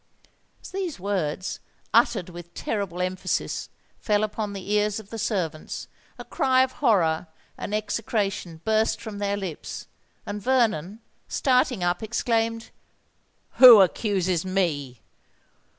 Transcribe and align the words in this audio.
As 0.63 0.71
these 0.71 0.99
words, 0.99 1.59
uttered 1.93 2.27
with 2.29 2.55
terrible 2.55 3.03
emphasis, 3.03 3.69
fell 3.99 4.23
upon 4.23 4.51
the 4.53 4.71
ears 4.71 4.99
of 4.99 5.11
the 5.11 5.19
servants, 5.19 5.87
a 6.17 6.25
cry 6.25 6.63
of 6.63 6.71
horror 6.71 7.27
and 7.55 7.71
execration 7.75 8.61
burst 8.65 8.99
from 8.99 9.19
their 9.19 9.37
lips; 9.37 9.85
and 10.25 10.41
Vernon, 10.41 11.01
starting 11.27 11.83
up, 11.83 12.01
exclaimed, 12.01 12.71
"Who 13.59 13.79
accuses 13.81 14.43
me? 14.43 15.01